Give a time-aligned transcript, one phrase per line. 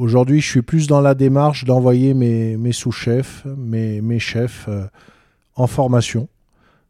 [0.00, 4.86] Aujourd'hui, je suis plus dans la démarche d'envoyer mes, sous-chefs, mes, mes chefs euh,
[5.56, 6.30] en formation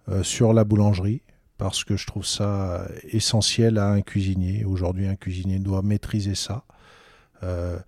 [0.09, 1.21] euh, sur la boulangerie
[1.59, 4.65] parce que je trouve ça essentiel à un cuisinier.
[4.65, 6.63] Aujourd'hui, un cuisinier doit maîtriser ça.
[7.43, 7.81] Euh,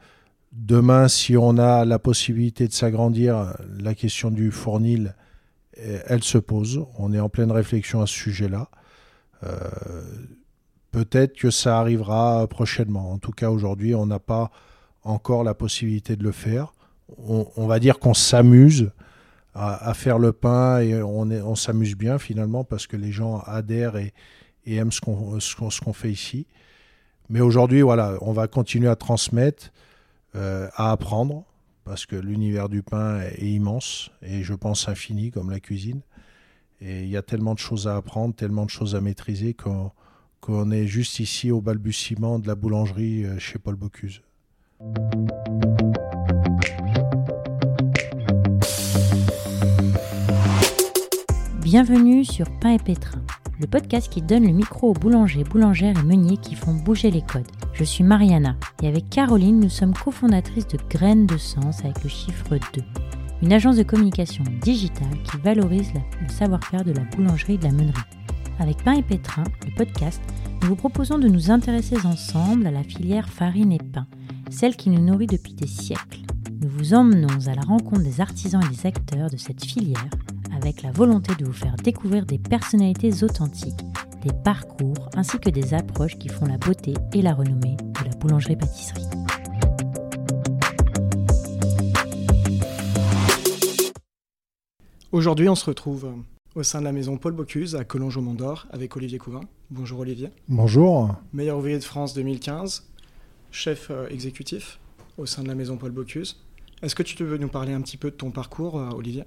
[0.51, 5.15] demain, si on a la possibilité de s'agrandir, la question du fournil,
[5.77, 6.85] elle se pose.
[6.99, 8.71] On est en pleine réflexion à ce sujet-là.
[10.91, 13.13] Peut-être que ça arrivera prochainement.
[13.13, 14.51] En tout cas, aujourd'hui, on n'a pas
[15.03, 16.73] encore la possibilité de le faire.
[17.19, 18.91] On, va dire qu'on s'amuse
[19.55, 24.15] à, faire le pain et on, s'amuse bien finalement parce que les gens adhèrent et,
[24.67, 26.47] aiment ce qu'on fait ici.
[27.29, 29.73] Mais aujourd'hui, voilà, on va continuer à transmettre,
[30.35, 31.45] euh, à apprendre
[31.85, 36.01] parce que l'univers du pain est immense et je pense infini comme la cuisine.
[36.81, 40.71] Et il y a tellement de choses à apprendre, tellement de choses à maîtriser qu'on
[40.71, 44.23] est juste ici au balbutiement de la boulangerie euh, chez Paul Bocuse.
[51.61, 53.23] Bienvenue sur Pain et Pétrin,
[53.61, 57.23] le podcast qui donne le micro aux boulangers, boulangères et meuniers qui font bouger les
[57.23, 57.47] codes.
[57.73, 62.11] Je suis Mariana et avec Caroline, nous sommes cofondatrices de Graines de Sens avec le
[62.11, 62.83] chiffre 2,
[63.43, 67.73] une agence de communication digitale qui valorise le savoir-faire de la boulangerie et de la
[67.73, 68.03] meunerie.
[68.59, 70.21] Avec Pain et Pétrin, le podcast,
[70.61, 74.07] nous vous proposons de nous intéresser ensemble à la filière farine et pain
[74.53, 76.21] celle qui nous nourrit depuis des siècles.
[76.61, 80.11] Nous vous emmenons à la rencontre des artisans et des acteurs de cette filière
[80.55, 83.81] avec la volonté de vous faire découvrir des personnalités authentiques,
[84.23, 88.15] des parcours ainsi que des approches qui font la beauté et la renommée de la
[88.17, 89.07] boulangerie-pâtisserie.
[95.11, 96.15] Aujourd'hui, on se retrouve
[96.55, 99.41] au sein de la maison Paul Bocuse à Collonges au Mont d'Or avec Olivier Couvin.
[99.71, 100.31] Bonjour Olivier.
[100.49, 101.15] Bonjour.
[101.33, 102.92] Meilleur ouvrier de France 2015,
[103.53, 104.81] chef euh, exécutif
[105.19, 106.43] au sein de la maison Paul Bocuse.
[106.83, 109.25] Est-ce que tu veux nous parler un petit peu de ton parcours, euh, Olivier?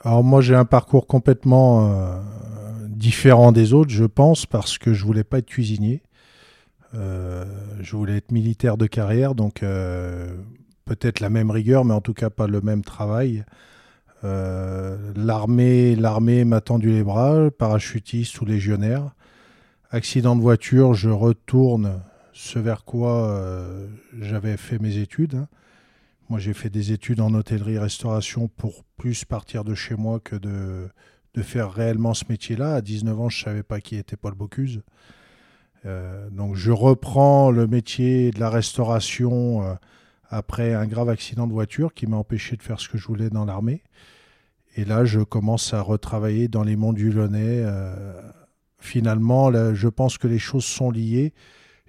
[0.00, 2.20] Alors moi j'ai un parcours complètement euh,
[2.88, 6.02] différent des autres, je pense, parce que je voulais pas être cuisinier.
[6.92, 9.64] je voulais être militaire de carrière, donc
[10.84, 13.44] peut-être la même rigueur, mais en tout cas pas le même travail.
[14.22, 19.10] l'armée, l'armée m'a tendu les bras, parachutiste ou légionnaire.
[19.90, 22.00] Accident de voiture, je retourne
[22.38, 23.88] ce vers quoi euh,
[24.20, 25.34] j'avais fait mes études.
[25.34, 25.48] Hein.
[26.28, 30.88] Moi, j'ai fait des études en hôtellerie-restauration pour plus partir de chez moi que de,
[31.34, 32.76] de faire réellement ce métier-là.
[32.76, 34.82] À 19 ans, je ne savais pas qui était Paul Bocuse.
[35.84, 39.74] Euh, donc, je reprends le métier de la restauration euh,
[40.28, 43.30] après un grave accident de voiture qui m'a empêché de faire ce que je voulais
[43.30, 43.82] dans l'armée.
[44.76, 47.64] Et là, je commence à retravailler dans les monts du Lyonnais.
[48.78, 51.34] finalement, je pense que les choses sont liées.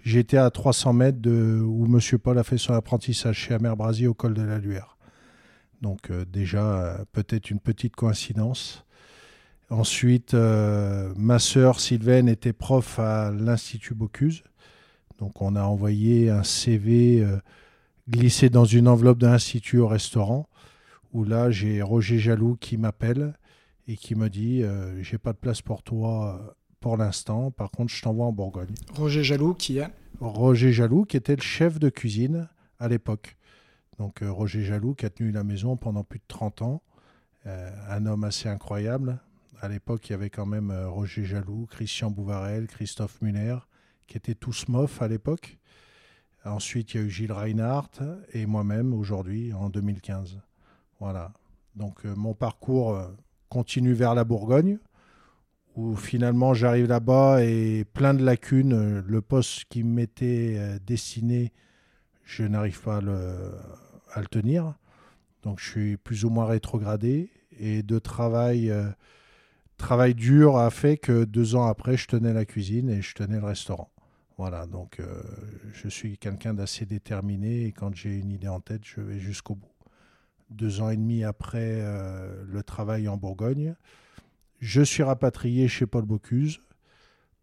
[0.03, 1.99] J'étais à 300 mètres de où M.
[2.19, 4.97] Paul a fait son apprentissage chez Amer Brasier au col de la Luère.
[5.81, 8.85] Donc euh, déjà, euh, peut-être une petite coïncidence.
[9.69, 14.43] Ensuite, euh, ma sœur Sylvaine était prof à l'Institut Bocuse.
[15.19, 17.25] Donc on a envoyé un CV
[18.09, 20.47] glissé dans une enveloppe de l'Institut au restaurant,
[21.11, 23.37] où là j'ai Roger Jaloux qui m'appelle
[23.89, 24.63] et qui me dit
[25.01, 27.51] j'ai pas de place pour toi pour l'instant.
[27.51, 28.73] Par contre, je t'envoie en Bourgogne.
[28.93, 29.87] Roger Jaloux, qui est
[30.19, 33.37] Roger Jaloux, qui était le chef de cuisine à l'époque.
[33.97, 36.81] Donc euh, Roger Jaloux, qui a tenu la maison pendant plus de 30 ans.
[37.45, 39.19] Euh, un homme assez incroyable.
[39.61, 43.57] À l'époque, il y avait quand même euh, Roger Jaloux, Christian Bouvarel, Christophe Muller,
[44.07, 45.57] qui étaient tous MOF à l'époque.
[46.45, 48.01] Ensuite, il y a eu Gilles Reinhardt
[48.33, 50.39] et moi-même aujourd'hui, en 2015.
[51.01, 51.33] Voilà.
[51.75, 52.97] Donc mon parcours
[53.49, 54.79] continue vers la Bourgogne
[55.75, 58.99] où finalement j'arrive là-bas et plein de lacunes.
[58.99, 61.53] Le poste qui m'était euh, destiné,
[62.23, 64.75] je n'arrive pas à le, tenir.
[65.43, 68.89] Donc je suis plus ou moins rétrogradé et de travail, euh,
[69.77, 73.39] travail dur a fait que deux ans après, je tenais la cuisine et je tenais
[73.39, 73.89] le restaurant.
[74.37, 75.21] Voilà, donc euh,
[75.73, 79.55] je suis quelqu'un d'assez déterminé et quand j'ai une idée en tête, je vais jusqu'au
[79.55, 79.67] bout.
[80.49, 81.83] Deux ans et demi après
[82.47, 83.75] le travail en Bourgogne,
[84.59, 86.61] je suis rapatrié chez Paul Bocuse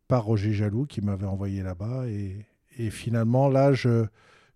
[0.08, 2.06] par Roger Jaloux qui m'avait envoyé là-bas.
[2.08, 4.06] Et, finalement, là, je,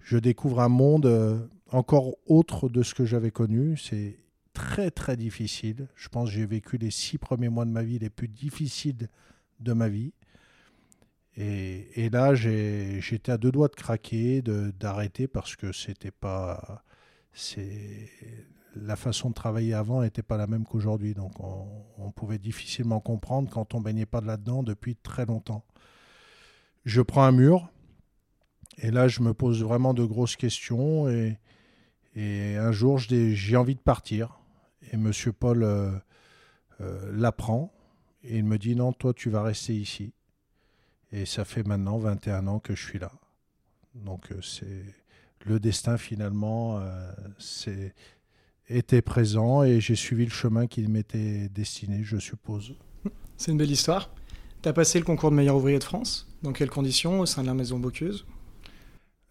[0.01, 1.39] je, découvre un monde euh,
[1.71, 3.79] encore autre de ce que j'avais connu.
[3.79, 4.19] C'est
[4.53, 5.89] très, très difficile.
[5.97, 9.09] Je pense que j'ai vécu les six premiers mois de ma vie les plus difficiles
[9.61, 10.13] de ma vie.
[11.37, 16.85] Et, et là, j'étais à deux doigts de craquer, d'arrêter parce que c'était pas.
[17.33, 18.11] C'est
[18.77, 21.15] la façon de travailler avant n'était pas la même qu'aujourd'hui.
[21.15, 25.65] Donc on, pouvait difficilement comprendre quand on baignait pas de là-dedans depuis très longtemps.
[26.85, 27.71] Je prends un mur
[28.79, 31.39] Et là, je me pose vraiment de grosses questions et,
[32.15, 34.41] et un jour, j'ai envie de partir.
[34.93, 35.93] Et Monsieur Paul euh,
[36.81, 37.73] euh, l'apprend
[38.23, 40.13] et il me dit non, toi, tu vas rester ici.
[41.13, 43.13] Et ça fait maintenant 21 ans que je suis là.
[43.95, 44.85] Donc euh, c'est
[45.47, 46.83] le destin finalement
[47.39, 47.95] c'est
[48.71, 52.75] était présent et j'ai suivi le chemin qui m'était destiné, je suppose.
[53.37, 54.11] C'est une belle histoire.
[54.63, 56.29] Tu as passé le concours de meilleur ouvrier de France.
[56.43, 57.21] Dans quelles conditions?
[57.21, 58.25] Au sein de la maison Bocuse?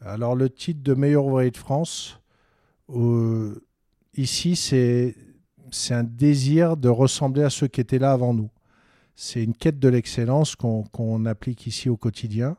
[0.01, 2.19] Alors le titre de meilleur ouvrier de France,
[2.89, 3.61] euh,
[4.15, 5.15] ici c'est
[5.71, 8.49] c'est un désir de ressembler à ceux qui étaient là avant nous.
[9.15, 12.57] C'est une quête de l'excellence qu'on applique ici au quotidien.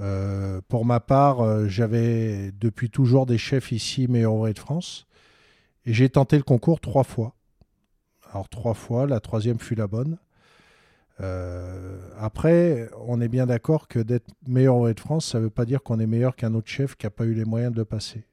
[0.00, 5.06] Euh, pour ma part, euh, j'avais depuis toujours des chefs ici meilleur ouvrier de France.
[5.86, 7.34] Et j'ai tenté le concours trois fois.
[8.32, 10.18] Alors trois fois, la troisième fut la bonne.
[11.20, 15.50] Euh, après, on est bien d'accord que d'être meilleur ouvrier de France, ça ne veut
[15.50, 17.82] pas dire qu'on est meilleur qu'un autre chef qui n'a pas eu les moyens de
[17.82, 18.24] passer.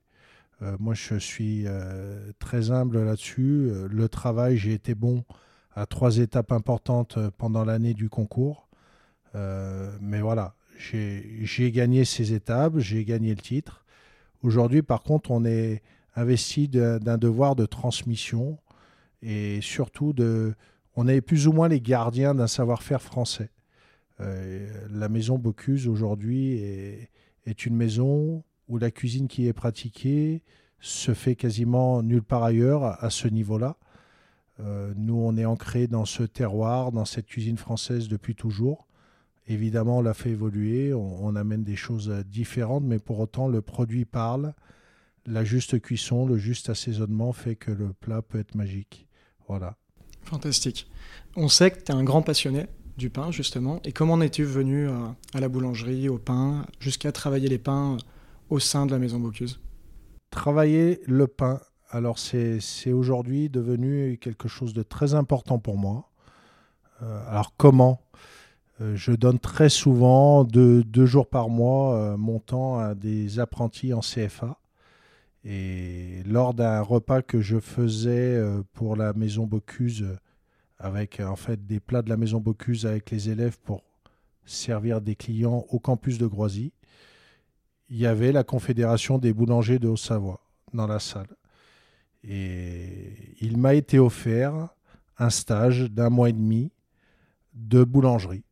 [0.62, 3.72] Euh, moi, je suis euh, très humble là-dessus.
[3.90, 5.24] Le travail, j'ai été bon
[5.76, 8.68] à trois étapes importantes pendant l'année du concours.
[10.02, 13.86] mais voilà, j'ai gagné ces étapes, j'ai gagné le titre.
[14.42, 15.84] Aujourd'hui, par contre, on est
[16.18, 18.58] investi d'un devoir de transmission
[19.22, 20.56] et surtout de,
[20.96, 23.52] on est plus ou moins les gardiens d'un savoir-faire français.
[24.20, 26.54] Euh, la maison Bocuse aujourd'hui
[27.46, 30.42] est, une maison où la cuisine qui est pratiquée
[30.80, 33.78] se fait quasiment nulle part ailleurs à ce niveau-là.
[34.60, 38.88] Euh, nous, on est ancré dans ce terroir, dans cette cuisine française depuis toujours.
[39.48, 44.04] Évidemment, on l'a fait évoluer, on, amène des choses différentes, mais pour autant, le produit
[44.04, 44.54] parle.
[45.30, 49.10] La juste cuisson, le juste assaisonnement fait que le plat peut être magique.
[49.50, 49.76] Voilà.
[50.24, 50.90] Fantastique.
[51.36, 53.82] On sait que tu es un grand passionné du pain, justement.
[53.84, 54.94] Et comment en es-tu venu euh,
[55.34, 57.98] à, la boulangerie, au pain, jusqu'à travailler les pains euh,
[58.50, 59.60] au sein de la maison Bocuse?
[60.30, 61.60] Travailler le pain,
[61.90, 62.62] alors c'est
[62.94, 66.10] aujourd'hui devenu quelque chose de très important pour moi.
[67.04, 68.02] Euh, alors comment?
[68.80, 74.02] Je donne très souvent, deux, deux jours par mois, mon temps à des apprentis en
[74.02, 74.60] CFA.
[75.50, 78.38] Et lors d'un repas que je faisais
[78.74, 80.06] pour la maison Bocuse
[80.78, 83.82] avec en fait des plats de la maison Bocuse avec les élèves pour
[84.44, 86.74] servir des clients au campus de Groisy.
[87.90, 90.42] Il y avait la Confédération des boulangers de Haute-Savoie
[90.74, 91.30] dans la salle.
[92.26, 94.68] Et il m'a été offert
[95.18, 96.72] un stage d'un mois et demi
[97.54, 98.44] de boulangerie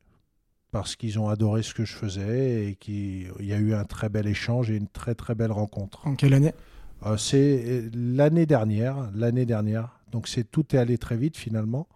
[0.71, 4.07] parce qu'ils ont adoré ce que je faisais et qu'il y a eu un très
[4.07, 6.07] bel échange et une très très belle rencontre.
[6.07, 6.53] En quelle année?
[7.05, 9.99] Euh, C'est l'année dernière, l'année dernière.
[10.11, 11.87] Donc c'est tout est allé très vite finalement.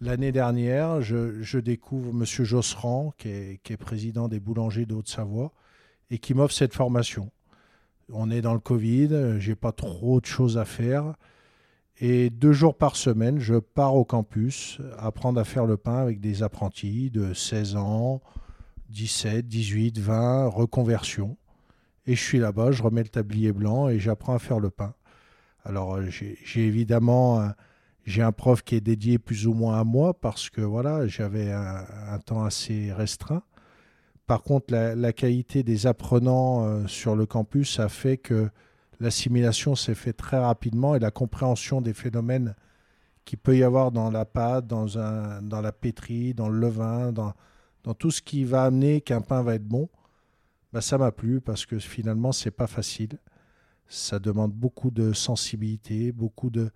[0.00, 2.24] L'année dernière, je, découvre M.
[2.24, 5.52] Josserand, qui est, président des boulangers de Haute-Savoie,
[6.10, 7.32] et qui m'offre cette formation.
[8.12, 11.14] On est dans le Covid, j'ai pas trop de choses à faire.
[12.00, 16.20] Et deux jours par semaine, je pars au campus apprendre à faire le pain avec
[16.20, 18.22] des apprentis de 16 ans,
[18.90, 21.36] 17, 18, 20, reconversion.
[22.08, 24.94] Et je suis là-bas, je remets le tablier blanc et j'apprends à faire le pain.
[25.64, 27.52] Alors j'ai évidemment
[28.06, 31.52] j'ai un prof qui est dédié plus ou moins à moi parce que voilà, j'avais
[31.52, 33.42] un, temps assez restreint.
[34.26, 38.48] Par contre, la, qualité des apprenants euh, sur le campus a fait que
[38.98, 42.54] l'assimilation s'est faite très rapidement et la compréhension des phénomènes
[43.26, 47.12] qu'il peut y avoir dans la pâte, dans, un, dans la pétrie, dans le levain,
[47.12, 47.34] dans,
[47.84, 49.90] dans tout ce qui va amener qu'un pain va être bon,
[50.72, 53.18] bah ça m'a plu parce que finalement, c'est pas facile.
[53.86, 56.70] Ça demande beaucoup de sensibilité, beaucoup de,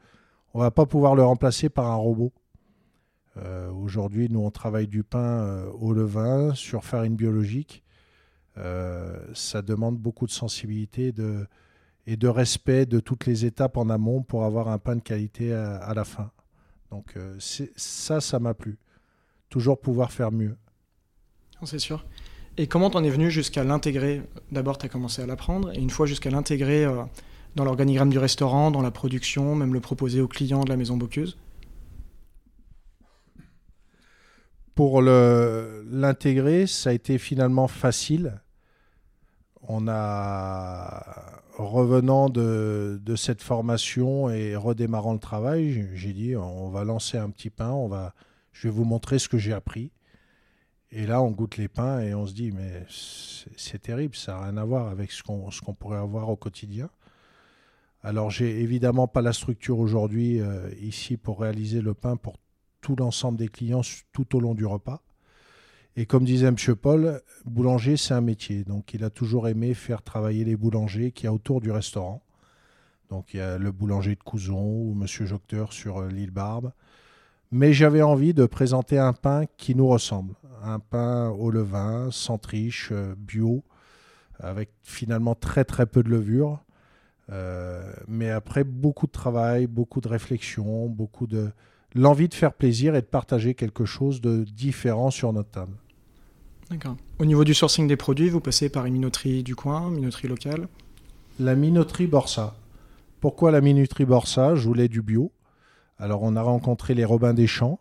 [0.54, 2.32] on va pas pouvoir le remplacer par un robot.
[3.38, 7.82] Euh, aujourd'hui, nous, on travaille du pain euh, au levain sur farine biologique.
[8.58, 11.14] Euh, ça demande beaucoup de sensibilité
[12.06, 15.54] et de respect de toutes les étapes en amont pour avoir un pain de qualité
[15.54, 16.30] à, la fin.
[16.90, 18.78] Donc ça, ça m'a plu.
[19.48, 20.56] Toujours pouvoir faire mieux.
[21.64, 22.04] C'est sûr.
[22.58, 24.22] Et comment t'en es venu jusqu'à l'intégrer?
[24.50, 26.86] D'abord, tu as commencé à l'apprendre, et une fois jusqu'à l'intégrer
[27.56, 30.96] dans l'organigramme du restaurant, dans la production, même le proposer aux clients de la maison
[30.96, 31.38] Bocuse?
[34.74, 38.40] Pour l'intégrer, ça a été finalement facile.
[39.62, 46.84] On a, revenant de, de, cette formation et redémarrant le travail, j'ai dit on va
[46.84, 48.14] lancer un petit pain, on va,
[48.52, 49.90] je vais vous montrer ce que j'ai appris.
[50.94, 54.42] Et là, on goûte les pains et on se dit, mais c'est terrible, ça n'a
[54.42, 56.90] rien à voir avec ce qu'on qu'on pourrait avoir au quotidien.
[58.02, 62.36] Alors j'ai évidemment pas la structure aujourd'hui euh, ici pour réaliser le pain pour
[62.80, 63.82] tout l'ensemble des clients
[64.12, 65.00] tout au long du repas.
[65.94, 66.56] Et comme disait M.
[66.74, 68.64] Paul, boulanger, c'est un métier.
[68.64, 72.22] Donc il a toujours aimé faire travailler les boulangers qui y a autour du restaurant.
[73.08, 75.06] Donc il y a le boulanger de Couzon ou M.
[75.06, 76.72] Jocteur sur euh, l'île Barbe.
[77.52, 80.34] Mais j'avais envie de présenter un pain qui nous ressemble.
[80.64, 83.62] Un pain au levain, sans triche, euh, bio,
[84.40, 86.60] avec finalement très très peu de levure.
[87.30, 91.50] Euh, mais après beaucoup de travail, beaucoup de réflexion, beaucoup de
[91.94, 95.76] l'envie de faire plaisir et de partager quelque chose de différent sur notre table.
[96.70, 96.96] D'accord.
[97.18, 100.28] Au niveau du sourcing des produits, vous passez par une minoterie du coin, une minoterie
[100.28, 100.68] locale?
[101.38, 102.54] La minoterie Borsa.
[103.20, 104.54] Pourquoi la minoterie Borsa?
[104.54, 105.30] Je voulais du bio.
[106.02, 107.78] Alors on a rencontré les Robins des Champs,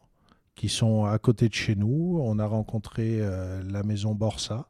[0.53, 2.19] qui sont à côté de chez nous.
[2.21, 4.69] On a rencontré euh, la maison Borsa.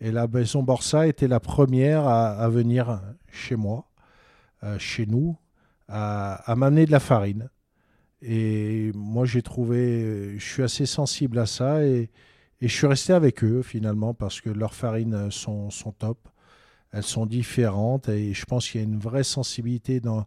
[0.00, 3.88] Et la maison Borsa était la première à, venir chez moi,
[4.64, 5.36] euh, chez nous,
[5.86, 7.50] à, m'amener de la farine.
[8.20, 12.10] Et moi j'ai trouvé, je suis assez sensible à ça et,
[12.60, 16.28] je suis resté avec eux finalement parce que leurs farines sont, sont top.
[16.90, 20.26] Elles sont différentes et je pense qu'il y a une vraie sensibilité dans,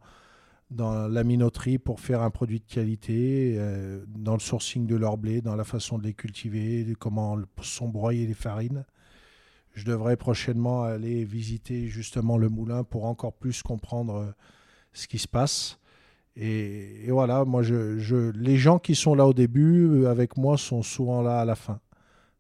[0.75, 5.17] dans la minoterie pour faire un produit de qualité, euh, dans le sourcing de leur
[5.17, 8.85] blé, dans la façon de les cultiver, de comment sont broyées les farines.
[9.73, 14.31] Je devrais prochainement aller visiter justement le moulin pour encore plus comprendre euh,
[14.93, 15.79] ce qui se passe.
[16.37, 21.21] Et, voilà, moi, les gens qui sont là au début euh, avec moi sont souvent
[21.21, 21.79] là à la fin.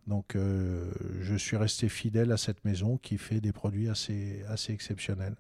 [0.07, 5.35] Donc, je suis resté fidèle à cette maison qui fait des produits assez, assez exceptionnels.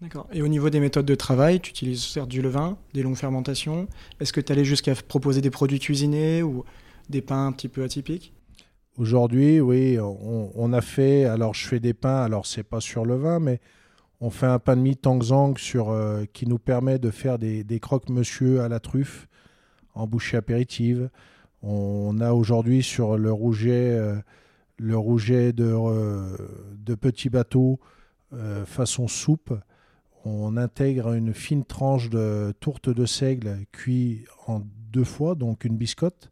[0.00, 0.28] D'accord.
[0.32, 3.88] Et au niveau des méthodes de travail, tu utilises certes du levain, des longues fermentations.
[4.20, 6.64] Est-ce que tu allais jusqu'à proposer des produits cuisinés ou
[7.08, 8.32] des pains un petit peu atypiques?
[8.96, 11.24] Aujourd'hui, oui, on, a fait.
[11.24, 12.22] Alors, je fais des pains.
[12.22, 13.60] Alors, c'est pas sur le vin, mais
[14.20, 17.80] on fait un pain de mie Tangzang sur euh, qui nous permet de faire des,
[17.80, 19.28] croque-monsieur à la truffe
[19.94, 21.10] en bouchée apéritive.
[21.62, 24.16] On a aujourd'hui sur le rouget, euh,
[24.78, 26.36] le rouget de, euh,
[26.76, 27.80] de petits bateaux
[28.66, 29.54] façon soupe
[30.28, 35.76] on intègre une fine tranche de tourte de seigle cuit en deux fois, donc une
[35.76, 36.30] biscotte,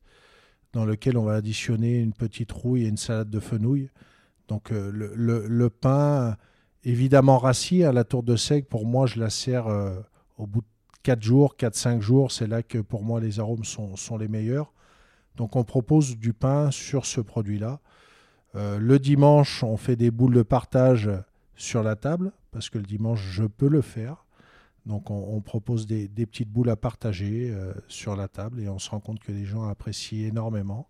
[0.73, 3.91] dans lequel on va additionner une petite rouille et une salade de fenouil.
[4.49, 6.37] Donc euh, le, pain,
[6.85, 9.99] évidemment rassis à la tourte de seigle, pour moi, je la sers euh,
[10.37, 10.67] au bout de
[11.03, 12.33] 4 jours, 4-5 jours.
[12.33, 14.73] C'est là que pour moi, les arômes sont, sont, les meilleurs.
[15.37, 17.81] Donc on propose du pain sur ce produit-là.
[18.55, 21.11] Euh, le dimanche, on fait des boules de partage
[21.57, 24.25] sur la table parce que le dimanche, je peux le faire.
[24.87, 28.89] Donc on, propose des, petites boules à partager euh, sur la table et on se
[28.89, 30.89] rend compte que les gens apprécient énormément.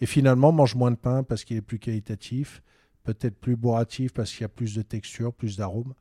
[0.00, 2.64] Et finalement, mange moins de pain parce qu'il est plus qualitatif,
[3.04, 5.94] peut-être plus bourratif parce qu'il y a plus de texture, plus d'arômes.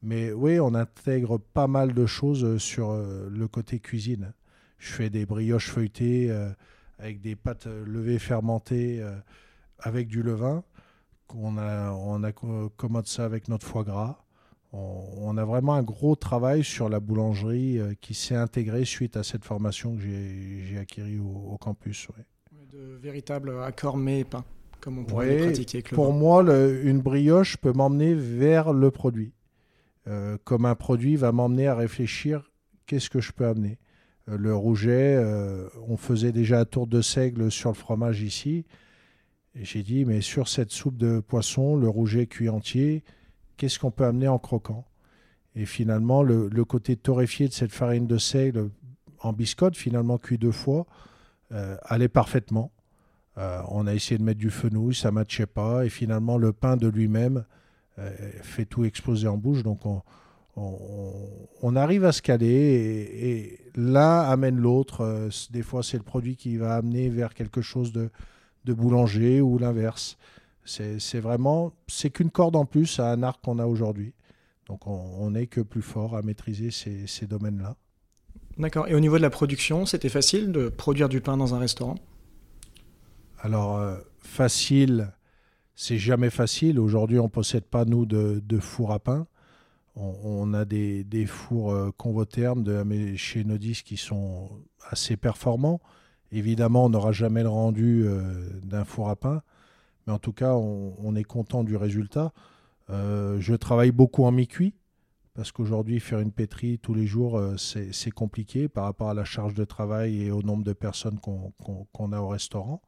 [0.00, 4.32] Mais oui, on intègre pas mal de choses euh, sur euh, le côté cuisine.
[4.78, 6.34] Je fais des brioches feuilletées
[6.98, 9.06] avec des pâtes levées fermentées
[9.80, 10.64] avec du levain.
[11.34, 14.24] On, a, on accommode ça avec notre foie gras
[14.72, 19.24] on, a vraiment un gros travail sur la boulangerie euh, qui s'est intégré suite à
[19.24, 22.08] cette formation que j'ai acquérie au, campus.
[22.72, 24.44] De véritables accords mais pain,
[24.80, 26.42] comme on pourrait pratiquer Pour moi,
[26.82, 29.32] une brioche peut m'emmener vers le produit.
[30.06, 32.50] Euh, comme un produit va m'emmener à réfléchir
[32.86, 33.78] qu'est-ce que je peux amener?
[34.28, 35.18] Euh, le rouget,
[35.88, 38.64] on faisait déjà un tour de seigle sur le fromage ici.
[39.56, 43.02] Et j'ai dit, mais sur cette soupe de poisson, le rouget cuit entier,
[43.60, 44.86] qu'est-ce qu'on peut amener en croquant
[45.54, 48.70] Et finalement, le, côté torréfié de cette farine de seigle
[49.20, 50.86] en biscotte, finalement cuit deux fois,
[51.52, 52.72] euh, allait parfaitement.
[53.36, 55.84] Euh, on a essayé de mettre du fenouil, ça ne matchait pas.
[55.84, 57.44] Et finalement, le pain de lui-même
[57.98, 59.62] euh, fait tout exploser en bouche.
[59.62, 59.82] Donc,
[60.56, 65.28] on, arrive à se caler et, l'un amène l'autre.
[65.50, 70.16] des fois, c'est le produit qui va amener vers quelque chose de boulanger ou l'inverse.
[70.64, 74.14] C'est vraiment, c'est qu'une corde en plus à un arc qu'on a aujourd'hui.
[74.66, 77.76] Donc on n'est que plus fort à maîtriser ces, domaines-là.
[78.56, 78.86] D'accord.
[78.88, 81.96] Et au niveau de la production, c'était facile de produire du pain dans un restaurant?
[83.40, 85.12] Alors, euh, facile,
[85.74, 86.78] c'est jamais facile.
[86.78, 89.26] Aujourd'hui, on ne possède pas, nous, de, four à pain.
[89.96, 91.90] On, a des, fours euh,
[92.56, 94.50] de, chez Nodis qui sont
[94.88, 95.80] assez performants.
[96.32, 99.42] Évidemment, on n'aura jamais le rendu euh, d'un four à pain.
[100.10, 102.32] En tout cas, on, est content du résultat.
[102.90, 104.74] Euh, je travaille beaucoup en mi-cuit
[105.34, 109.24] parce qu'aujourd'hui, faire une pétrie tous les jours, euh, c'est compliqué par rapport à la
[109.24, 112.82] charge de travail et au nombre de personnes qu'on a au restaurant.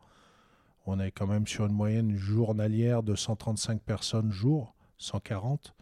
[0.84, 5.74] On est quand même sur une moyenne journalière de 135 personnes jour, 140.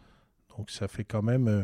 [0.57, 1.63] Donc ça fait quand même euh,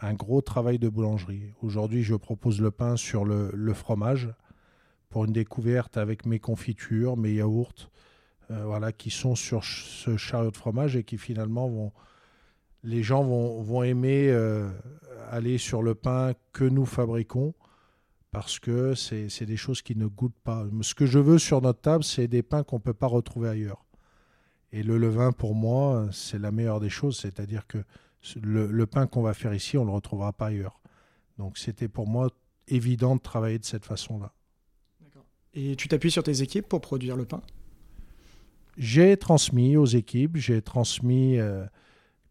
[0.00, 1.54] un gros travail de boulangerie.
[1.62, 4.28] Aujourd'hui, je propose le pain sur le, fromage
[5.08, 7.90] pour une découverte avec mes confitures, mes yaourts,
[8.48, 11.92] voilà, qui sont sur ce chariot de fromage et qui finalement vont,
[12.82, 14.30] les gens vont, vont aimer
[15.30, 17.54] aller sur le pain que nous fabriquons
[18.30, 20.66] parce que c'est des choses qui ne goûtent pas.
[20.82, 23.48] Ce que je veux sur notre table, c'est des pains qu'on ne peut pas retrouver
[23.48, 23.84] ailleurs.
[24.72, 27.78] Et le levain, pour moi, c'est la meilleure des choses, c'est-à-dire que
[28.42, 30.80] le, pain qu'on va faire ici, on ne le retrouvera pas ailleurs.
[31.38, 32.28] Donc c'était pour moi
[32.66, 34.32] évident de travailler de cette façon-là.
[35.52, 37.40] Et tu t'appuies sur tes équipes pour produire le pain?
[38.76, 41.64] J'ai transmis aux équipes, j'ai transmis, euh,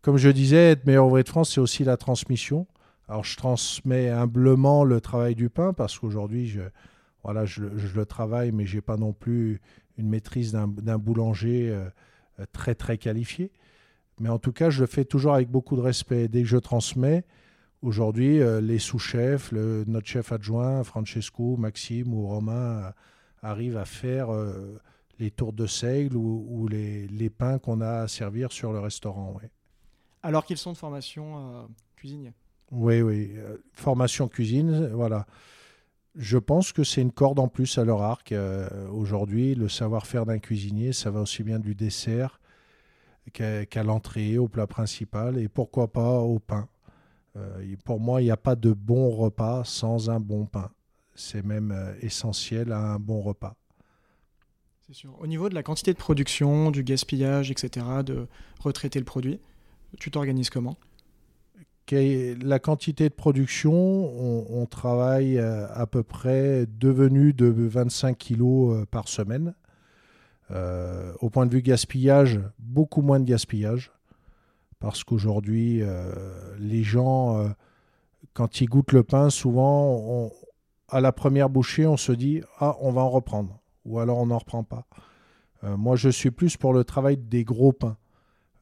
[0.01, 2.67] comme je disais, être meilleur ouvrier de France, c'est aussi la transmission.
[3.07, 6.61] Alors je transmets humblement le travail du pain parce qu'aujourd'hui, je,
[7.23, 9.61] voilà, je, le travaille, mais je n'ai pas non plus
[9.97, 11.69] une maîtrise d'un boulanger.
[11.69, 11.89] Euh,
[12.51, 13.51] très très qualifié.
[14.19, 16.27] Mais en tout cas, je le fais toujours avec beaucoup de respect.
[16.27, 17.23] Dès que je transmets,
[17.81, 22.91] aujourd'hui, euh, les sous-chefs, notre chef adjoint, Francesco, Maxime ou Romain,
[23.41, 24.29] arrivent à faire
[25.19, 29.37] les tours de seigle ou, les, les, pains qu'on a à servir sur le restaurant.
[30.21, 32.33] Alors qu'ils sont de formation cuisinier
[32.71, 33.31] Oui, oui.
[33.73, 35.25] formation cuisine, voilà.
[36.15, 38.31] Je pense que c'est une corde en plus à leur arc.
[38.31, 42.39] Euh, aujourd'hui, le savoir-faire d'un cuisinier, ça va aussi bien du dessert
[43.31, 46.67] qu'à l'entrée, au plat principal et pourquoi pas au pain.
[47.35, 50.69] Euh, pour moi, il n'y a pas de bon repas sans un bon pain.
[51.15, 53.55] C'est même euh, essentiel à un bon repas.
[54.87, 55.15] C'est sûr.
[55.19, 58.27] Au niveau de la quantité de production, du gaspillage, etc., de
[58.59, 59.39] retraiter le produit,
[59.99, 60.77] tu t'organises comment?
[61.91, 68.85] La quantité de production, on, travaille euh, à peu près devenu de 25 kilos euh,
[68.85, 69.53] par semaine.
[70.51, 73.91] Euh, au point de vue gaspillage, beaucoup moins de gaspillage.
[74.79, 75.81] Parce qu'aujourd'hui,
[76.59, 77.53] les gens,
[78.33, 80.29] quand ils goûtent le pain, souvent,
[80.89, 83.62] à la première bouchée, on se dit Ah, on va en reprendre.
[83.85, 84.85] Ou alors on n'en reprend pas.
[85.63, 87.97] moi, je suis plus pour le travail des gros pains.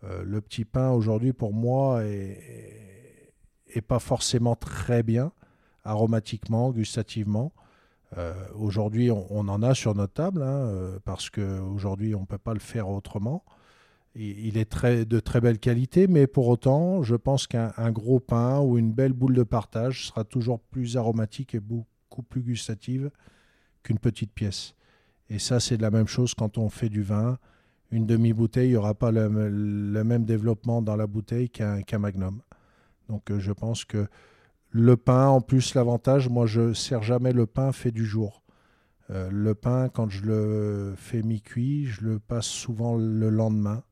[0.03, 5.31] le petit pain, aujourd'hui, pour moi, est pas forcément très bien
[5.83, 7.53] aromatiquement, gustativement.
[8.17, 12.37] Euh, aujourd'hui, on, en a sur notre table, hein, euh, parce qu'aujourd'hui, on ne peut
[12.37, 13.43] pas le faire autrement.
[14.13, 18.77] Il, est de très belle qualité, mais pour autant, je pense qu'un gros pain ou
[18.77, 23.09] une belle boule de partage sera toujours plus aromatique et beaucoup plus gustative
[23.83, 24.75] qu'une petite pièce.
[25.31, 27.37] Et ça, c'est la même chose quand on fait du vin.
[27.89, 32.41] Une demi-bouteille, il n'y aura pas le, même développement dans la bouteille qu'un magnum.
[33.07, 34.07] Donc euh, je pense que
[34.71, 38.43] le pain, en plus l'avantage, moi je sers jamais le pain fait du jour.
[39.09, 43.83] Euh, le pain, quand je le fais mi-cuit, je le passe souvent le lendemain.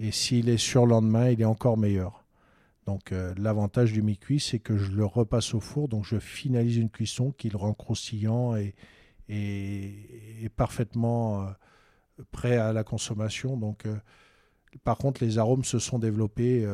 [0.00, 2.24] Et s'il est sur le lendemain, il est encore meilleur.
[2.84, 6.78] Donc euh, l'avantage du mi-cuit, c'est que je le repasse au four, donc je finalise
[6.78, 8.74] une cuisson qui le rend croustillant et,
[9.28, 11.46] et, parfaitement
[12.32, 13.56] prêt à la consommation.
[13.56, 13.84] Donc
[14.84, 16.66] par contre, les arômes se sont développés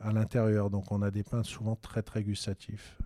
[0.00, 0.70] à l'intérieur.
[0.70, 2.96] Donc on a des pains souvent très très gustatifs.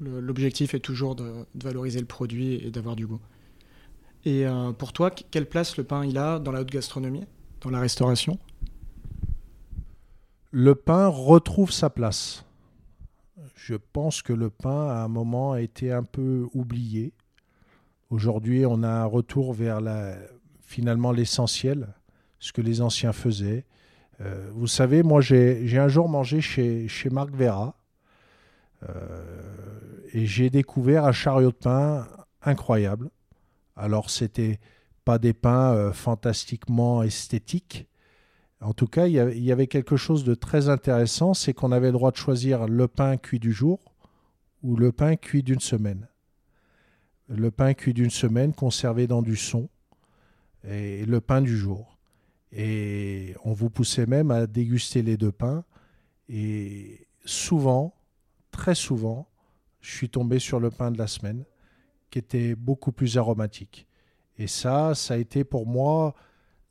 [0.00, 3.20] L'objectif est toujours de, valoriser le produit et d'avoir du goût.
[4.24, 7.26] Et euh, pour toi, quelle place le pain il a dans la haute gastronomie,
[7.60, 8.38] dans la restauration?
[10.50, 12.44] Le pain retrouve sa place.
[13.54, 17.12] Je pense que le pain, à un moment, a été un peu oublié.
[18.10, 20.14] Aujourd'hui, on a un retour vers la,
[20.60, 21.88] finalement l'essentiel,
[22.38, 23.64] ce que les anciens faisaient.
[24.20, 27.76] Euh, vous savez, moi, j'ai un jour mangé chez, Marc Vera
[28.88, 29.22] euh,
[30.12, 32.06] et j'ai découvert un chariot de pain
[32.42, 33.10] incroyable.
[33.76, 34.60] Alors, c'était
[35.04, 37.88] pas des pains euh, fantastiquement esthétiques.
[38.60, 41.92] En tout cas, il y, avait quelque chose de très intéressant, c'est qu'on avait le
[41.92, 43.78] droit de choisir le pain cuit du jour
[44.62, 46.08] ou le pain cuit d'une semaine.
[47.28, 49.68] Le pain cuit d'une semaine conservé dans du son
[50.66, 51.96] et le pain du jour.
[52.52, 55.64] Et on vous poussait même à déguster les deux pains.
[56.28, 57.94] Et souvent,
[58.50, 59.26] très souvent,
[59.80, 61.44] je suis tombé sur le pain de la semaine,
[62.10, 63.86] qui était beaucoup plus aromatique.
[64.38, 66.14] Et ça, ça a été pour moi.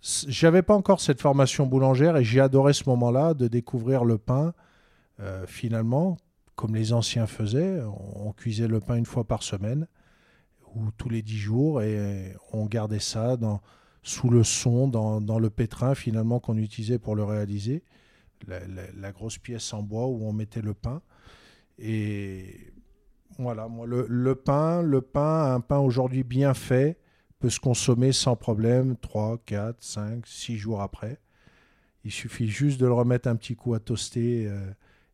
[0.02, 4.54] J'avais pas encore cette formation boulangère et j'ai adoré ce moment-là de découvrir le pain.
[5.20, 6.18] Euh, finalement,
[6.56, 7.82] comme les anciens faisaient,
[8.16, 9.88] on, cuisait le pain une fois par semaine
[10.76, 13.62] ou tous les dix jours et on gardait ça dans,
[14.04, 17.84] sous le son dans, le pétrin finalement qu'on utilisait pour le réaliser,
[18.48, 21.02] la, grosse pièce en bois où on mettait le pain.
[21.80, 22.74] Et
[23.40, 27.00] voilà, moi, le, pain, le pain, un pain aujourd'hui bien fait,
[27.40, 31.20] peut se consommer sans problème 3, 4, 5, 6 jours après.
[32.04, 34.72] Il suffit juste de le remettre un petit coup à toaster euh,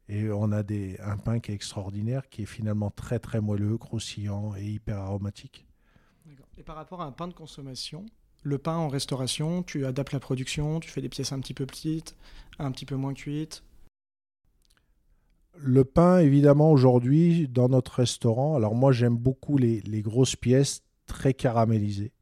[0.09, 3.77] et on a des, un pain qui est extraordinaire, qui est finalement très très moelleux,
[3.77, 5.67] croustillant et hyper aromatique.
[6.57, 8.05] Et par rapport à un pain de consommation,
[8.41, 11.65] Le pain en restauration, tu adaptes la production, tu fais des pièces un petit peu
[11.65, 12.15] petites,
[12.57, 13.63] un petit peu moins cuites?
[15.57, 21.33] Le pain, évidemment, aujourd'hui, dans notre restaurant, alors moi j'aime beaucoup les, grosses pièces très
[21.33, 22.13] caramélisées.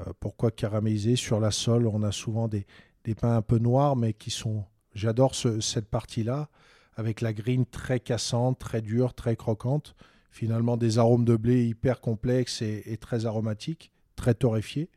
[0.00, 2.66] Euh, pourquoi caramélisées Sur la sole, on a souvent des,
[3.14, 4.64] pains un peu noirs, mais qui sont...
[4.94, 6.48] J'adore cette partie-là,
[6.96, 9.94] avec la grine très cassante, très dure, très croquante.
[10.30, 14.90] Finalement, des arômes de blé hyper complexes et, et très aromatiques, très torréfiés.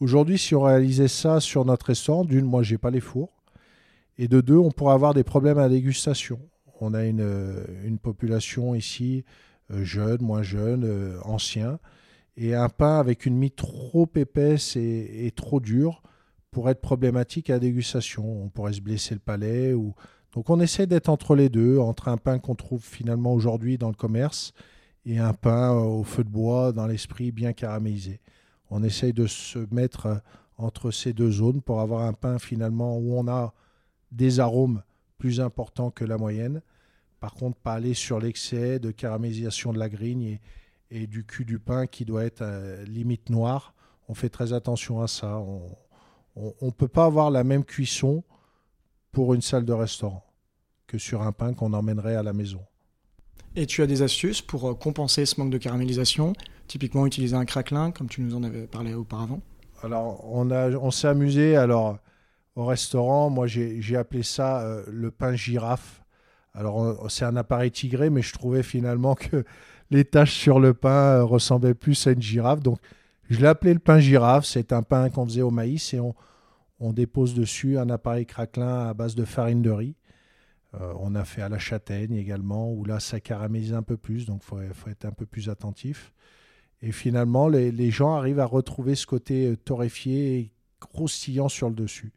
[0.00, 3.32] Aujourd'hui, si on réalisait ça sur notre restaurant, d'une, moi, j'ai pas les fours.
[4.18, 6.40] Et de deux, on pourrait avoir des problèmes à dégustation.
[6.80, 7.64] On a une, euh,
[8.02, 9.24] population ici,
[9.70, 11.78] euh, jeune, moins jeune, euh, ancien.
[12.36, 16.02] Et un pain avec une mie trop épaisse et, trop dure
[16.50, 18.24] pourrait être problématique à la dégustation.
[18.42, 19.72] On pourrait se blesser le palais.
[19.72, 19.94] Ou...
[20.32, 23.88] Donc on essaie d'être entre les deux, entre un pain qu'on trouve finalement aujourd'hui dans
[23.88, 24.52] le commerce
[25.04, 28.20] et un pain au feu de bois dans l'esprit bien caramélisé
[28.72, 30.16] on essaye de se mettre euh,
[30.56, 33.52] entre ces deux zones pour avoir un pain finalement où on a
[34.10, 34.82] des arômes
[35.18, 36.62] plus importants que la moyenne.
[37.20, 40.38] Par contre, pas aller sur l'excès de caramélisation de la grigne
[40.90, 43.74] et, du cul du pain qui doit être euh, limite noir.
[44.08, 45.38] On fait très attention à ça.
[45.38, 45.66] On
[46.62, 48.24] ne peut pas avoir la même cuisson
[49.12, 50.24] pour une salle de restaurant
[50.86, 52.60] que sur un pain qu'on emmènerait à la maison.
[53.54, 56.32] Et tu as des astuces pour euh, compenser ce manque de caramélisation
[56.68, 59.40] Typiquement utiliser un craquelin, comme tu nous en avais parlé auparavant?
[59.82, 61.98] Alors, on, a, on s'est amusé alors,
[62.56, 63.28] au restaurant.
[63.28, 66.02] Moi, j'ai, appelé ça euh, le pain girafe.
[66.54, 69.44] Alors, c'est un appareil tigré, mais je trouvais finalement que
[69.90, 72.60] les taches sur le pain euh, ressemblaient plus à une girafe.
[72.60, 72.78] Donc,
[73.28, 74.46] je l'ai appelé le pain girafe.
[74.46, 76.14] C'est un pain qu'on faisait au maïs et on,
[76.82, 79.94] on dépose dessus un appareil craquelin à base de farine de riz.
[80.74, 84.26] Euh, on a fait à la châtaigne également, où là, ça caramélise un peu plus,
[84.26, 86.12] donc il faut, être un peu plus attentif.
[86.80, 91.74] Et finalement, les, gens arrivent à retrouver ce côté euh, torréfié et croustillant sur le
[91.76, 92.12] dessus.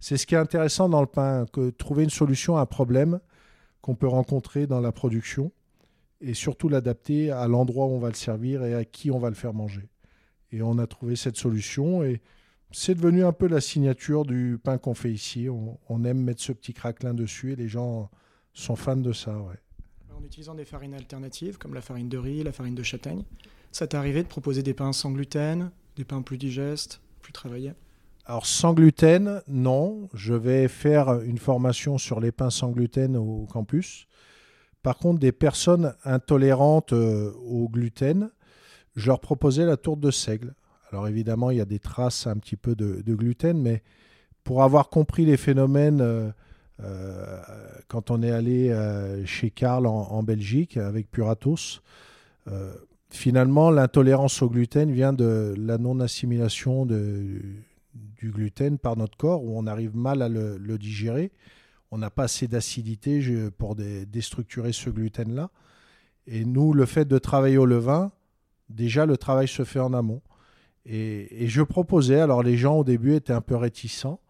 [0.00, 3.20] C'est ce qui est intéressant dans le pain, que trouver une solution à un problème
[3.80, 5.52] qu'on peut rencontrer dans la production
[6.20, 9.28] et surtout l'adapter à l'endroit où on va le servir et à qui on va
[9.28, 9.88] le faire manger.
[10.52, 12.20] Et on a trouvé cette solution et
[12.72, 15.48] c'est devenu un peu la signature du pain qu'on fait ici.
[15.48, 18.10] On, aime mettre ce petit craquelin dessus et les gens
[18.54, 19.36] sont fans de ça.
[20.16, 23.24] En utilisant des farines alternatives comme la farine de riz, la farine de châtaigne,
[23.72, 27.72] ça t'est arrivé de proposer des pains sans gluten, des pains plus digestes, plus travaillés?
[28.26, 30.08] Alors sans gluten, non.
[30.14, 34.06] Je vais faire une formation sur les pains sans gluten au campus.
[34.82, 38.30] Par contre, des personnes intolérantes euh, au gluten,
[38.96, 40.54] je leur proposais la tourte de seigle.
[40.92, 43.82] Alors évidemment, il y a des traces un petit peu de, gluten, mais
[44.42, 46.30] pour avoir compris les phénomènes, euh,
[46.82, 47.40] euh,
[47.88, 51.82] quand on est allé euh, chez Karl en, Belgique avec Puratos,
[53.10, 57.64] finalement, l'intolérance au gluten vient de la non-assimilation du
[58.24, 61.30] gluten par notre corps, où on arrive mal à le, digérer.
[61.92, 63.20] On n'a pas assez d'acidité
[63.56, 65.50] pour déstructurer ce gluten-là.
[66.26, 68.10] Et nous, le fait de travailler au levain,
[68.68, 70.22] déjà le travail se fait en amont.
[70.86, 74.20] Et, je proposais, alors les gens au début étaient un peu réticents,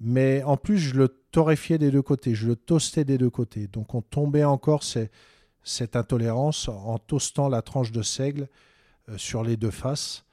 [0.00, 3.68] mais en plus je le torréfiais des deux côtés, je le toastais des deux côtés.
[3.68, 8.48] Donc on tombait encore cette intolérance en toastant la tranche de seigle
[9.08, 10.24] euh, sur les deux faces.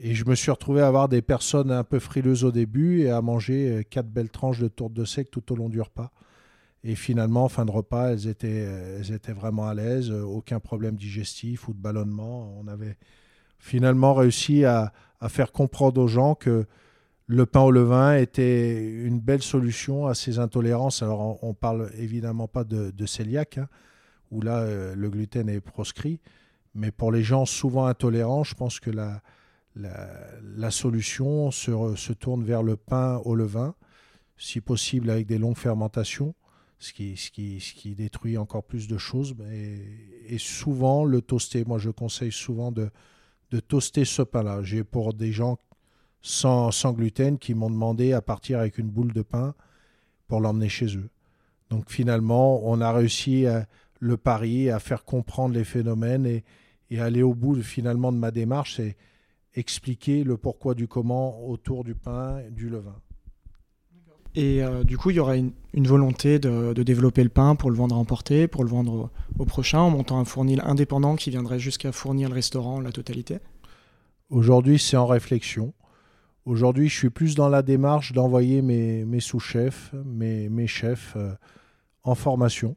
[0.00, 3.10] Et je me suis retrouvé à avoir des personnes un peu frileuses au début et
[3.10, 6.12] à manger euh, quatre belles tranches de tourte de seigle tout au long du repas.
[6.82, 10.96] Et finalement, en fin de repas, elles étaient, elles étaient vraiment à l'aise, aucun problème
[10.96, 12.54] digestif ou de ballonnement.
[12.60, 12.98] On avait,
[13.64, 14.92] finalement réussi à,
[15.28, 16.66] faire comprendre aux gens que
[17.26, 21.02] le pain au levain était une belle solution à ces intolérances.
[21.02, 23.68] Alors, on ne parle évidemment pas de, de cœliaque, hein,
[24.30, 26.20] où là, euh, le gluten est proscrit.
[26.74, 32.76] Mais pour les gens souvent intolérants, je pense que la, solution se, tourne vers le
[32.76, 33.74] pain au levain,
[34.36, 36.34] si possible avec des longues fermentations,
[36.78, 39.34] ce qui, détruit encore plus de choses.
[39.50, 42.90] Et, et souvent, le toaster, moi je conseille souvent de,
[43.54, 44.62] de toaster ce pain-là.
[44.64, 45.58] J'ai pour des gens
[46.22, 49.54] sans, sans gluten qui m'ont demandé à partir avec une boule de pain
[50.26, 51.08] pour l'emmener chez eux.
[51.70, 53.66] Donc finalement, on a réussi à,
[54.00, 56.44] le pari, à faire comprendre les phénomènes et,
[56.98, 58.96] aller au bout finalement de ma démarche, c'est
[59.56, 62.94] expliquer le pourquoi du comment autour du pain du levain.
[64.34, 67.76] Et euh, du coup, il y aura une, volonté de, développer le pain pour le
[67.76, 71.60] vendre à emporter, pour le vendre au, prochain, en montant un fournil indépendant qui viendrait
[71.60, 73.38] jusqu'à fournir le restaurant, la totalité
[74.30, 75.72] Aujourd'hui, c'est en réflexion.
[76.46, 81.32] Aujourd'hui, je suis plus dans la démarche d'envoyer mes, sous-chefs, mes, chefs euh,
[82.02, 82.76] en formation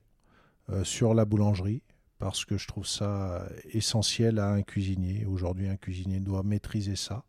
[0.70, 1.82] euh, sur la boulangerie,
[2.20, 5.26] parce que je trouve ça essentiel à un cuisinier.
[5.26, 7.24] Aujourd'hui, un cuisinier doit maîtriser ça.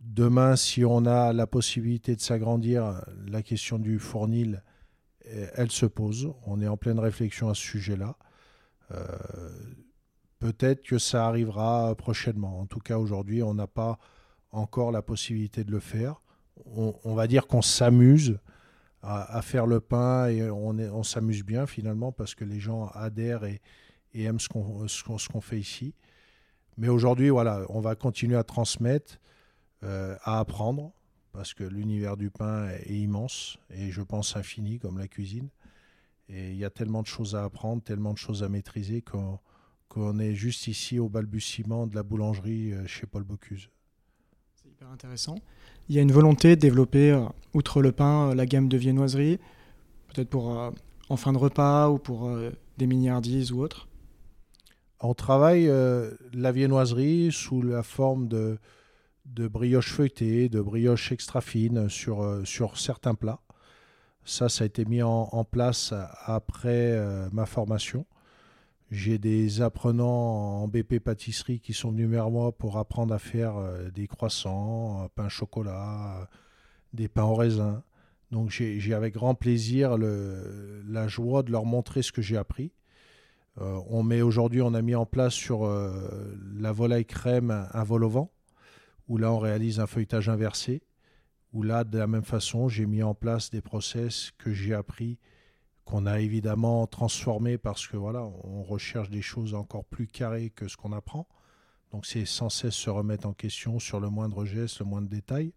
[0.00, 4.62] Demain, si on a la possibilité de s'agrandir, la question du fournil,
[5.54, 6.32] elle se pose.
[6.46, 8.16] On est en pleine réflexion à ce sujet-là.
[10.38, 12.60] Peut-être que ça arrivera prochainement.
[12.60, 13.98] En tout cas, aujourd'hui, on n'a pas
[14.52, 16.20] encore la possibilité de le faire.
[16.64, 18.38] On, va dire qu'on s'amuse
[19.02, 23.44] à, faire le pain et on, on s'amuse bien finalement parce que les gens adhèrent
[23.44, 23.60] et,
[24.14, 25.94] aiment ce qu'on fait ici.
[26.78, 29.18] Mais aujourd'hui, voilà, on va continuer à transmettre,
[29.82, 30.92] euh, à apprendre
[31.32, 35.50] parce que l'univers du pain est immense et je pense infini comme la cuisine.
[36.30, 40.18] Et il y a tellement de choses à apprendre, tellement de choses à maîtriser qu'on
[40.18, 43.68] est juste ici au balbutiement de la boulangerie euh, chez Paul Bocuse.
[44.54, 45.36] C'est hyper intéressant.
[45.90, 49.38] Il y a une volonté de développer, euh, outre le pain, la gamme de viennoiserie,
[50.08, 50.72] peut-être pour
[51.10, 52.34] en fin de repas ou pour
[52.78, 53.88] des miniardises ou autre
[55.00, 55.70] On travaille
[56.32, 58.58] la viennoiserie sous la forme de,
[59.26, 63.40] de brioche feuilletée, de brioche extra fine sur, sur certains plats.
[64.24, 65.94] Ça, ça a été mis en, place
[66.26, 66.98] après
[67.32, 68.06] ma formation.
[68.90, 73.56] J'ai des apprenants en BP pâtisserie qui sont venus vers moi pour apprendre à faire
[73.56, 76.24] euh, des croissants, euh, pain chocolat, euh,
[76.92, 77.82] des pains au raisin.
[78.30, 82.72] Donc j'ai avec grand plaisir le, la joie de leur montrer ce que j'ai appris.
[83.56, 88.08] on met aujourd'hui, on a mis en place sur la volaille crème un vol au
[88.08, 88.32] vent,
[89.08, 90.82] où là on réalise un feuilletage inversé,
[91.52, 95.18] où là de la même façon j'ai mis en place des process que j'ai appris
[95.86, 100.66] qu'on a évidemment transformé parce que voilà, on recherche des choses encore plus carrées que
[100.66, 101.28] ce qu'on apprend.
[101.92, 105.52] Donc c'est sans cesse se remettre en question sur le moindre geste, le moindre détail.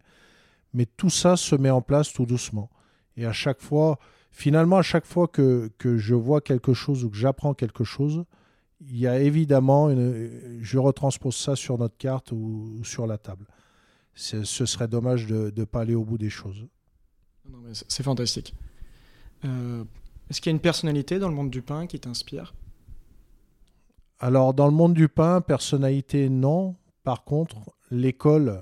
[0.72, 2.70] Mais tout ça se met en place tout doucement.
[3.16, 3.98] Et à chaque fois,
[4.30, 8.24] finalement, à chaque fois que, que je vois quelque chose ou que j'apprends quelque chose,
[8.80, 13.46] il y a évidemment une, je retranspose ça sur notre carte ou, sur la table.
[14.14, 16.66] Ce serait dommage de ne pas aller au bout des choses.
[17.72, 18.54] C'est fantastique.
[19.44, 19.84] Euh,
[20.28, 22.54] est-ce qu'il y a une personnalité dans le monde du pain qui t'inspire?
[24.18, 26.76] Alors, dans le monde du pain, personnalité, non.
[27.04, 27.56] Par contre,
[27.90, 28.60] l'école,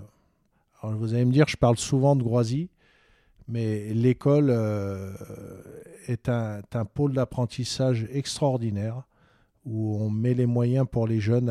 [0.83, 2.70] vous allez me dire, je parle souvent de Groisy,
[3.48, 5.12] mais l'école euh,
[6.07, 6.62] est un,
[6.94, 9.02] pôle d'apprentissage extraordinaire
[9.64, 11.51] où on met les moyens pour les jeunes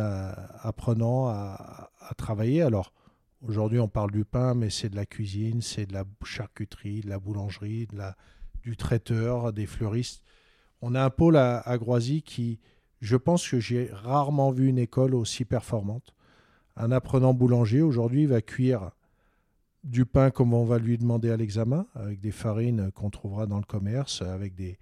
[0.62, 2.62] apprenants à, à travailler.
[2.62, 2.94] Alors,
[3.42, 7.10] aujourd'hui, on parle du pain, mais c'est de la cuisine, c'est de la charcuterie, de
[7.10, 7.88] la boulangerie,
[8.62, 10.24] du traiteur, des fleuristes.
[10.82, 12.60] On a un pôle à, Groisy qui,
[13.02, 16.14] je pense que j'ai rarement vu une école aussi performante.
[16.76, 18.92] Un apprenant boulanger aujourd'hui va cuire
[19.84, 23.58] du pain comme on va lui demander à l'examen, avec des farines qu'on trouvera dans
[23.58, 24.78] le commerce, avec des,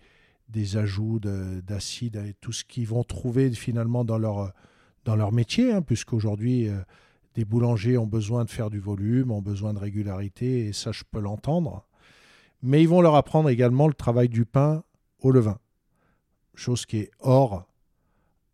[0.49, 4.53] des ajouts d'acide et tout ce qu'ils vont trouver finalement dans leur,
[5.03, 6.79] dans leur métier, hein, puisqu'aujourd'hui, euh,
[7.33, 11.03] des boulangers ont besoin de faire du volume, ont besoin de régularité, et ça, je
[11.09, 11.85] peux l'entendre
[12.65, 14.83] mais ils vont leur apprendre également le travail du pain
[15.21, 15.59] au levain.
[16.55, 17.67] Chose qui est hors,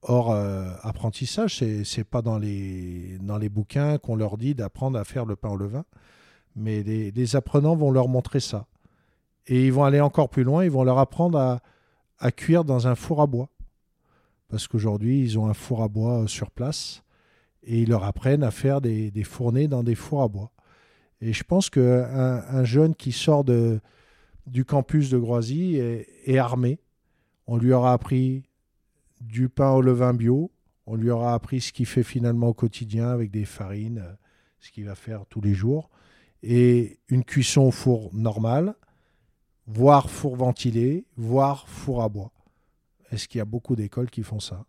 [0.01, 1.55] hors euh, apprentissage.
[1.55, 5.37] Ce n'est pas dans les, dans les bouquins qu'on leur dit d'apprendre à faire le
[5.37, 5.85] pain au levain.
[6.57, 8.67] Mais les, apprenants vont leur montrer ça.
[9.47, 11.61] Et ils vont aller encore plus loin, ils vont leur apprendre à,
[12.29, 13.49] cuire dans un four à bois.
[14.49, 17.01] Parce qu'aujourd'hui, ils ont un four à bois euh, sur place
[17.63, 20.51] et ils leur apprennent à faire des, des fournées dans des fours à bois.
[21.21, 23.79] Et je pense qu'un un jeune qui sort de,
[24.47, 26.79] du campus de Groisy est, armé.
[27.47, 28.43] On lui aura appris
[29.19, 30.51] du pain au levain bio.
[30.87, 34.03] On lui aura appris ce qu'il fait finalement au quotidien avec des farines,
[34.59, 35.89] ce qu'il va faire tous les jours.
[36.43, 38.75] Et une cuisson au four normal,
[39.67, 42.31] voire four ventilé, voire four à bois.
[43.11, 44.65] Est-ce qu'il y a beaucoup d'écoles qui font ça?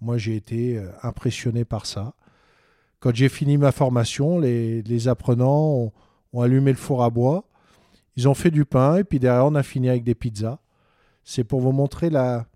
[0.00, 2.14] Moi, j'ai été euh, impressionné par ça.
[3.00, 5.92] Quand j'ai fini ma formation, les, apprenants
[6.32, 7.44] ont allumé le four à bois
[8.16, 10.58] ils ont fait du pain et puis derrière, on a fini avec des pizzas.
[11.24, 12.46] C'est pour vous montrer la,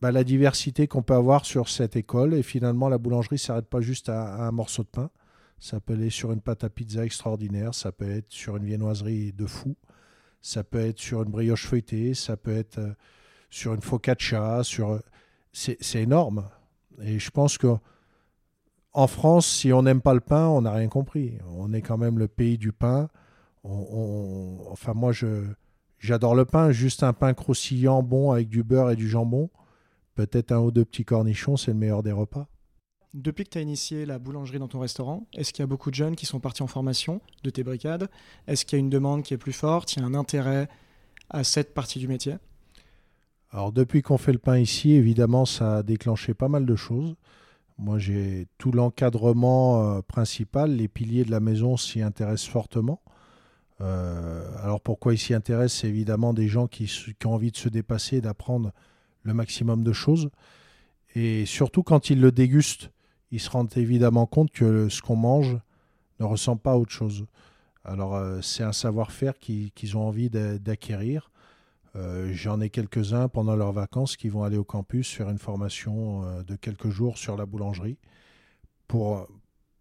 [0.00, 2.34] bah, la diversité qu'on peut avoir sur cette école.
[2.34, 5.10] Et finalement, la boulangerie ne s'arrête pas juste à, un morceau de pain.
[5.58, 9.32] Ça peut aller sur une pâte à pizza extraordinaire, ça peut être sur une viennoiserie
[9.32, 9.76] de fou,
[10.40, 12.92] ça peut être sur une brioche feuilletée, ça peut être euh,
[13.50, 14.92] sur une focaccia, sur...
[14.92, 15.00] Euh,
[15.52, 16.48] c'est énorme.
[17.02, 17.76] Et je pense que
[18.92, 21.38] en France, si on n'aime pas le pain, on n'a rien compris.
[21.56, 23.08] On est quand même le pays du pain
[23.64, 25.12] enfin, moi,
[25.98, 26.72] j'adore le pain.
[26.72, 29.50] Juste un pain croustillant, bon, avec du beurre et du jambon.
[30.14, 32.48] Peut-être un ou deux petits cornichons, c'est le meilleur des repas.
[33.12, 35.90] Depuis que tu as initié la boulangerie dans ton restaurant, est-ce qu'il y a beaucoup
[35.90, 38.08] de jeunes qui sont partis en formation de tes brigades?
[38.46, 39.94] Est-ce qu'il y a une demande qui est plus forte?
[39.94, 40.68] Il y a un intérêt
[41.28, 42.36] à cette partie du métier?
[43.50, 47.16] Alors depuis qu'on fait le pain ici, évidemment, ça a déclenché pas mal de choses.
[47.78, 53.02] Moi, j'ai tout l'encadrement euh, principal, les piliers de la maison s'y intéressent fortement.
[53.80, 55.80] Euh, alors pourquoi ils s'y intéressent?
[55.80, 58.70] C'est évidemment des gens qui, qui, ont envie de se dépasser, d'apprendre
[59.24, 60.30] le maximum de choses.
[61.16, 62.90] Et surtout quand ils le dégustent,
[63.30, 65.58] ils se rendent évidemment compte que ce qu'on mange
[66.18, 67.26] ne ressemble pas à autre chose.
[67.84, 71.30] Alors euh, c'est un savoir-faire qu'ils ont envie d'acquérir.
[71.96, 76.22] Euh, j'en ai quelques-uns pendant leurs vacances qui vont aller au campus faire une formation
[76.24, 77.98] euh, de quelques jours sur la boulangerie
[78.86, 79.26] pour,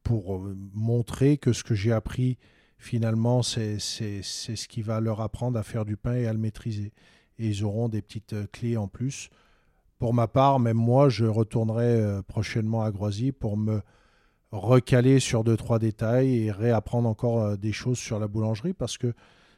[0.02, 0.42] pour
[0.74, 2.40] montrer que ce que j'ai appris
[2.80, 6.94] finalement c'est ce qui va leur apprendre à faire du pain et à le maîtriser.
[7.38, 9.30] Et ils auront des petites clés en plus.
[10.00, 13.82] Pour ma part, même moi, je retournerai prochainement à Groisy pour me
[14.52, 18.98] recaler sur deux, trois détails et réapprendre encore euh, des choses sur la boulangerie parce
[18.98, 19.14] que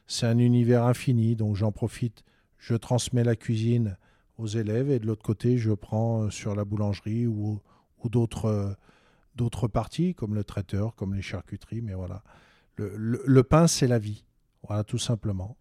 [0.06, 1.36] c'est un univers infini.
[1.36, 2.24] Donc j'en profite,
[2.58, 3.96] je transmets la cuisine
[4.38, 7.60] aux élèves et de l'autre côté, je prends euh, sur la boulangerie ou,
[8.04, 8.74] euh,
[9.36, 11.80] d'autres parties comme le traiteur, comme les charcuteries.
[11.80, 12.22] Mais voilà,
[12.76, 14.24] le, le, pain, c'est la vie.
[14.66, 15.56] Voilà, tout simplement.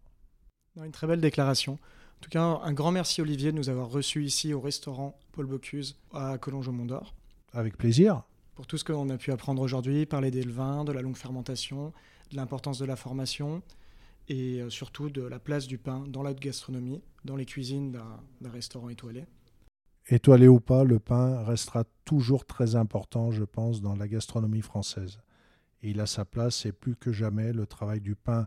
[0.83, 1.79] Une très belle déclaration.
[2.21, 5.47] En tout cas, un grand merci Olivier de nous avoir reçus ici au restaurant Paul
[5.47, 7.15] Bocuse à Collonges au Mont d'Or.
[7.51, 8.21] Avec plaisir
[8.53, 11.91] pour tout ce qu'on a pu apprendre aujourd'hui, parler des levains, de la longue fermentation,
[12.29, 13.63] de l'importance de la formation
[14.29, 18.51] et euh, surtout de la place du pain dans la gastronomie, dans les cuisines d'un
[18.51, 19.25] restaurant étoilé.
[20.07, 25.17] Étoilé ou pas, le pain restera toujours très important, je pense, dans la gastronomie française.
[25.81, 28.45] Et il a sa place et plus que jamais, le travail du pain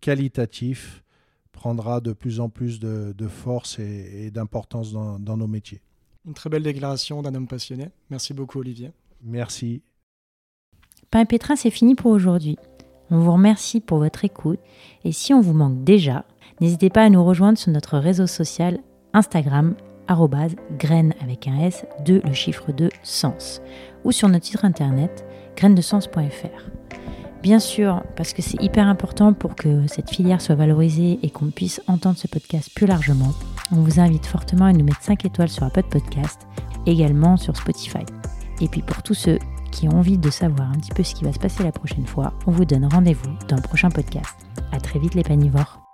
[0.00, 1.04] qualitatif
[1.52, 5.80] prendra de plus en plus de, force et, d'importance dans nos métiers.
[6.26, 7.88] Une très belle déclaration d'un homme passionné.
[8.10, 8.92] Merci beaucoup Olivier.
[9.22, 9.82] Merci.
[11.10, 12.58] Pain et pétrin, c'est fini pour aujourd'hui.
[13.10, 14.60] On vous remercie pour votre écoute
[15.04, 16.26] et si on vous manque déjà,
[16.60, 18.78] n'hésitez pas à nous rejoindre sur notre réseau social
[19.14, 19.74] Instagram
[20.78, 23.60] graine avec un S de le chiffre de sens
[24.04, 26.77] ou sur notre site internet grainesdesens.fr.
[27.42, 31.50] Bien sûr, parce que c'est hyper important pour que cette filière soit valorisée et qu'on
[31.50, 33.32] puisse entendre ce podcast plus largement,
[33.70, 36.46] on vous invite fortement à nous mettre 5 étoiles sur Apple Podcast,
[36.86, 38.04] également sur Spotify.
[38.60, 39.38] Et puis pour tous ceux
[39.70, 42.06] qui ont envie de savoir un petit peu ce qui va se passer la prochaine
[42.06, 44.36] fois, on vous donne rendez-vous dans le prochain podcast.
[44.72, 45.87] À très vite les panivores.